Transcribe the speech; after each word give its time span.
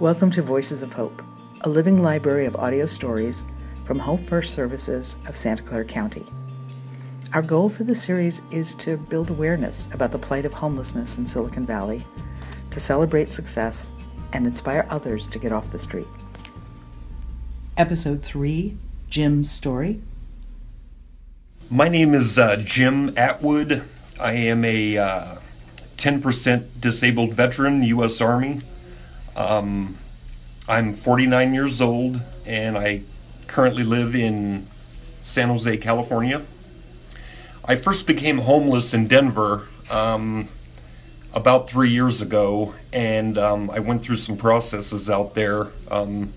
Welcome 0.00 0.30
to 0.32 0.42
Voices 0.42 0.82
of 0.82 0.94
Hope, 0.94 1.22
a 1.60 1.68
living 1.68 2.02
library 2.02 2.46
of 2.46 2.56
audio 2.56 2.86
stories 2.86 3.44
from 3.84 4.00
Home 4.00 4.18
First 4.18 4.52
Services 4.52 5.16
of 5.28 5.36
Santa 5.36 5.62
Clara 5.62 5.84
County. 5.84 6.26
Our 7.34 7.42
goal 7.42 7.68
for 7.68 7.84
the 7.84 7.94
series 7.94 8.42
is 8.50 8.74
to 8.76 8.96
build 8.96 9.30
awareness 9.30 9.88
about 9.92 10.10
the 10.10 10.18
plight 10.18 10.44
of 10.44 10.54
homelessness 10.54 11.18
in 11.18 11.26
Silicon 11.26 11.66
Valley, 11.66 12.04
to 12.70 12.80
celebrate 12.80 13.30
success, 13.30 13.94
and 14.32 14.46
inspire 14.46 14.86
others 14.90 15.28
to 15.28 15.38
get 15.38 15.52
off 15.52 15.70
the 15.70 15.78
street. 15.78 16.08
Episode 17.76 18.22
3 18.22 18.76
Jim's 19.08 19.52
Story. 19.52 20.00
My 21.70 21.88
name 21.88 22.14
is 22.14 22.38
uh, 22.38 22.56
Jim 22.56 23.16
Atwood. 23.16 23.84
I 24.18 24.32
am 24.32 24.64
a 24.64 24.98
uh, 24.98 25.36
10% 25.96 26.80
disabled 26.80 27.34
veteran, 27.34 27.82
U.S. 27.84 28.20
Army. 28.20 28.62
Um, 29.36 29.98
I'm 30.68 30.92
49 30.92 31.54
years 31.54 31.80
old 31.80 32.20
and 32.44 32.76
I 32.76 33.02
currently 33.46 33.84
live 33.84 34.14
in 34.14 34.66
San 35.22 35.48
Jose, 35.48 35.76
California. 35.78 36.42
I 37.64 37.76
first 37.76 38.06
became 38.06 38.38
homeless 38.38 38.92
in 38.92 39.06
Denver 39.06 39.68
um, 39.90 40.48
about 41.32 41.68
three 41.68 41.90
years 41.90 42.20
ago, 42.20 42.74
and 42.92 43.38
um, 43.38 43.70
I 43.70 43.78
went 43.78 44.02
through 44.02 44.16
some 44.16 44.36
processes 44.36 45.08
out 45.08 45.34
there 45.34 45.68
um, 45.90 46.32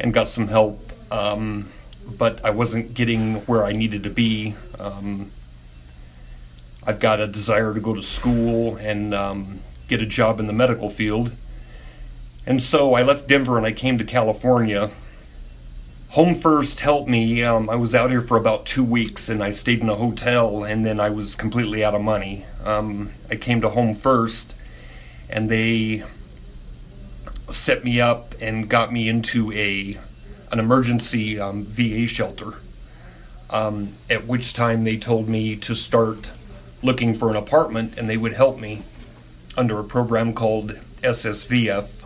and 0.00 0.12
got 0.12 0.28
some 0.28 0.48
help, 0.48 0.92
um, 1.12 1.70
but 2.06 2.44
I 2.44 2.50
wasn't 2.50 2.92
getting 2.92 3.36
where 3.46 3.64
I 3.64 3.72
needed 3.72 4.02
to 4.02 4.10
be. 4.10 4.56
Um, 4.80 5.30
I've 6.84 6.98
got 6.98 7.20
a 7.20 7.28
desire 7.28 7.72
to 7.72 7.80
go 7.80 7.94
to 7.94 8.02
school 8.02 8.76
and 8.76 9.14
um, 9.14 9.60
get 9.86 10.02
a 10.02 10.06
job 10.06 10.40
in 10.40 10.46
the 10.46 10.52
medical 10.52 10.90
field. 10.90 11.30
And 12.46 12.62
so 12.62 12.94
I 12.94 13.02
left 13.02 13.28
Denver 13.28 13.56
and 13.56 13.66
I 13.66 13.72
came 13.72 13.98
to 13.98 14.04
California. 14.04 14.90
Home 16.10 16.34
First 16.34 16.80
helped 16.80 17.08
me. 17.08 17.42
Um, 17.42 17.70
I 17.70 17.76
was 17.76 17.94
out 17.94 18.10
here 18.10 18.20
for 18.20 18.36
about 18.36 18.66
two 18.66 18.84
weeks 18.84 19.28
and 19.28 19.42
I 19.42 19.50
stayed 19.50 19.80
in 19.80 19.88
a 19.88 19.94
hotel 19.94 20.64
and 20.64 20.84
then 20.84 21.00
I 21.00 21.10
was 21.10 21.36
completely 21.36 21.84
out 21.84 21.94
of 21.94 22.02
money. 22.02 22.44
Um, 22.64 23.12
I 23.30 23.36
came 23.36 23.60
to 23.60 23.70
Home 23.70 23.94
First 23.94 24.54
and 25.30 25.48
they 25.48 26.04
set 27.48 27.84
me 27.84 28.00
up 28.00 28.34
and 28.40 28.68
got 28.68 28.92
me 28.92 29.08
into 29.08 29.52
a 29.52 29.98
an 30.50 30.58
emergency 30.58 31.40
um, 31.40 31.64
VA 31.64 32.06
shelter. 32.06 32.54
Um, 33.48 33.94
at 34.10 34.26
which 34.26 34.52
time 34.52 34.84
they 34.84 34.96
told 34.96 35.28
me 35.28 35.56
to 35.56 35.74
start 35.74 36.30
looking 36.82 37.14
for 37.14 37.30
an 37.30 37.36
apartment 37.36 37.96
and 37.96 38.08
they 38.08 38.16
would 38.16 38.32
help 38.32 38.58
me 38.58 38.82
under 39.56 39.78
a 39.78 39.84
program 39.84 40.34
called 40.34 40.78
SSVF. 41.02 42.01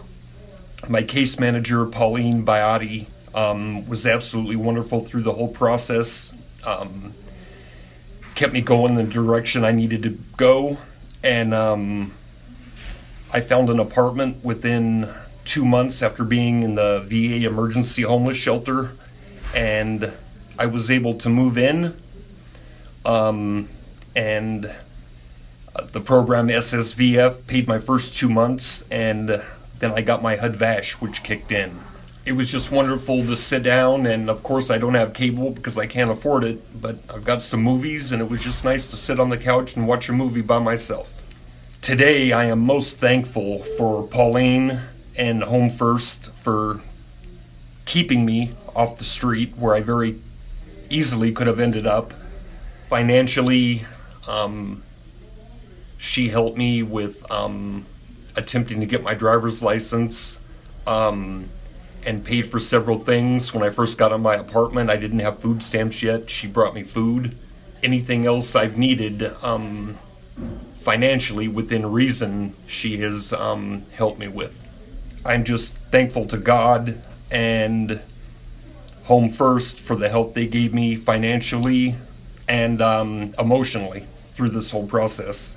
My 0.88 1.02
case 1.02 1.40
manager, 1.40 1.84
Pauline 1.84 2.44
Biotti, 2.44 3.06
um, 3.34 3.88
was 3.88 4.06
absolutely 4.06 4.56
wonderful 4.56 5.00
through 5.00 5.22
the 5.22 5.32
whole 5.32 5.48
process. 5.48 6.32
Um, 6.64 7.12
kept 8.36 8.52
me 8.52 8.60
going 8.60 8.90
in 8.90 9.06
the 9.06 9.12
direction 9.12 9.64
I 9.64 9.72
needed 9.72 10.02
to 10.04 10.18
go. 10.36 10.78
And 11.24 11.52
um, 11.52 12.12
I 13.32 13.40
found 13.40 13.68
an 13.68 13.80
apartment 13.80 14.44
within 14.44 15.12
two 15.44 15.64
months 15.64 16.02
after 16.02 16.22
being 16.22 16.62
in 16.62 16.76
the 16.76 17.00
VA 17.04 17.46
emergency 17.46 18.02
homeless 18.02 18.36
shelter. 18.36 18.92
And 19.54 20.12
I 20.58 20.66
was 20.66 20.90
able 20.90 21.14
to 21.14 21.28
move 21.28 21.58
in. 21.58 21.96
Um, 23.04 23.68
and 24.14 24.66
uh, 25.74 25.82
the 25.84 26.00
program 26.00 26.48
SSVF 26.48 27.46
paid 27.46 27.68
my 27.68 27.78
first 27.78 28.16
two 28.16 28.28
months, 28.28 28.82
and 28.90 29.42
then 29.78 29.92
I 29.92 30.02
got 30.02 30.22
my 30.22 30.36
HUD 30.36 30.56
VASH, 30.56 31.00
which 31.00 31.22
kicked 31.22 31.52
in. 31.52 31.78
It 32.24 32.32
was 32.32 32.50
just 32.50 32.72
wonderful 32.72 33.24
to 33.26 33.36
sit 33.36 33.62
down, 33.62 34.06
and 34.06 34.28
of 34.28 34.42
course, 34.42 34.70
I 34.70 34.78
don't 34.78 34.94
have 34.94 35.12
cable 35.12 35.50
because 35.50 35.78
I 35.78 35.86
can't 35.86 36.10
afford 36.10 36.42
it, 36.42 36.80
but 36.80 36.98
I've 37.08 37.24
got 37.24 37.40
some 37.40 37.62
movies, 37.62 38.10
and 38.10 38.20
it 38.20 38.28
was 38.28 38.42
just 38.42 38.64
nice 38.64 38.90
to 38.90 38.96
sit 38.96 39.20
on 39.20 39.28
the 39.28 39.38
couch 39.38 39.76
and 39.76 39.86
watch 39.86 40.08
a 40.08 40.12
movie 40.12 40.42
by 40.42 40.58
myself. 40.58 41.22
Today, 41.82 42.32
I 42.32 42.46
am 42.46 42.60
most 42.60 42.96
thankful 42.96 43.62
for 43.62 44.06
Pauline 44.08 44.80
and 45.16 45.44
Home 45.44 45.70
First 45.70 46.32
for 46.34 46.80
keeping 47.84 48.26
me 48.26 48.54
off 48.74 48.98
the 48.98 49.04
street 49.04 49.56
where 49.56 49.74
I 49.74 49.80
very 49.80 50.20
easily 50.90 51.30
could 51.30 51.46
have 51.46 51.60
ended 51.60 51.86
up. 51.86 52.12
Financially, 52.88 53.84
um, 54.26 54.82
she 55.96 56.28
helped 56.28 56.58
me 56.58 56.82
with 56.82 57.28
um, 57.30 57.86
attempting 58.36 58.80
to 58.80 58.86
get 58.86 59.02
my 59.02 59.14
driver's 59.14 59.62
license 59.62 60.40
um, 60.86 61.48
and 62.04 62.24
paid 62.24 62.46
for 62.46 62.58
several 62.60 62.98
things. 62.98 63.52
When 63.52 63.62
I 63.62 63.70
first 63.70 63.98
got 63.98 64.12
in 64.12 64.20
my 64.20 64.34
apartment, 64.34 64.90
I 64.90 64.96
didn't 64.96 65.20
have 65.20 65.38
food 65.38 65.62
stamps 65.62 66.02
yet. 66.02 66.30
She 66.30 66.46
brought 66.46 66.74
me 66.74 66.82
food. 66.82 67.36
Anything 67.82 68.26
else 68.26 68.54
I've 68.54 68.76
needed 68.78 69.32
um, 69.42 69.98
financially 70.74 71.48
within 71.48 71.90
reason, 71.90 72.54
she 72.66 72.98
has 72.98 73.32
um, 73.32 73.82
helped 73.92 74.18
me 74.18 74.28
with. 74.28 74.62
I'm 75.24 75.44
just 75.44 75.76
thankful 75.90 76.26
to 76.26 76.36
God 76.36 77.02
and 77.30 78.00
Home 79.04 79.30
First 79.30 79.80
for 79.80 79.96
the 79.96 80.08
help 80.08 80.34
they 80.34 80.46
gave 80.46 80.72
me 80.72 80.96
financially 80.96 81.96
and 82.48 82.80
um, 82.80 83.34
emotionally 83.38 84.06
through 84.34 84.50
this 84.50 84.70
whole 84.70 84.86
process. 84.86 85.56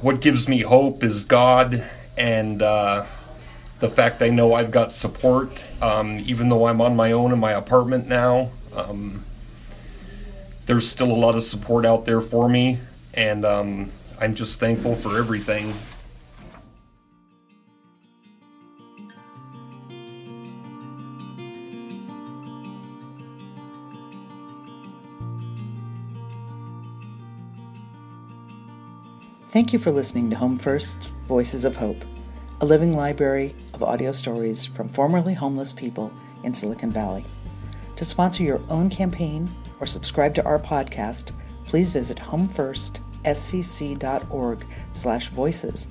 What 0.00 0.20
gives 0.20 0.48
me 0.48 0.62
hope 0.62 1.04
is 1.04 1.24
God 1.24 1.84
and 2.16 2.62
uh, 2.62 3.06
the 3.80 3.88
fact 3.88 4.22
I 4.22 4.30
know 4.30 4.52
I've 4.52 4.70
got 4.70 4.92
support, 4.92 5.64
um, 5.82 6.20
even 6.20 6.48
though 6.48 6.66
I'm 6.66 6.80
on 6.80 6.96
my 6.96 7.12
own 7.12 7.32
in 7.32 7.38
my 7.38 7.52
apartment 7.52 8.06
now. 8.06 8.50
Um, 8.74 9.24
there's 10.66 10.88
still 10.88 11.10
a 11.10 11.12
lot 11.12 11.34
of 11.34 11.42
support 11.42 11.84
out 11.84 12.06
there 12.06 12.20
for 12.20 12.48
me, 12.48 12.78
and 13.12 13.44
um, 13.44 13.92
I'm 14.20 14.34
just 14.34 14.58
thankful 14.58 14.94
for 14.94 15.18
everything. 15.18 15.74
Thank 29.54 29.72
you 29.72 29.78
for 29.78 29.92
listening 29.92 30.28
to 30.30 30.36
Home 30.36 30.56
First's 30.56 31.14
Voices 31.28 31.64
of 31.64 31.76
Hope, 31.76 32.04
a 32.60 32.66
living 32.66 32.96
library 32.96 33.54
of 33.72 33.84
audio 33.84 34.10
stories 34.10 34.66
from 34.66 34.88
formerly 34.88 35.32
homeless 35.32 35.72
people 35.72 36.12
in 36.42 36.52
Silicon 36.52 36.90
Valley. 36.90 37.24
To 37.94 38.04
sponsor 38.04 38.42
your 38.42 38.60
own 38.68 38.90
campaign 38.90 39.48
or 39.78 39.86
subscribe 39.86 40.34
to 40.34 40.44
our 40.44 40.58
podcast, 40.58 41.30
please 41.66 41.92
visit 41.92 42.18
homefirstscc.org 42.18 44.66
slash 44.90 45.28
voices 45.28 45.88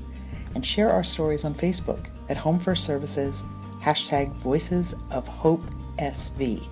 and 0.56 0.66
share 0.66 0.90
our 0.90 1.06
stories 1.06 1.46
on 1.46 1.56
Facebook 1.56 2.08
at 2.28 2.36
Home 2.36 2.60
First 2.60 2.84
Services, 2.84 3.46
hashtag 3.80 4.34
Voices 4.34 4.94
of 5.10 5.26
Hope 5.26 5.64
SV. 6.00 6.68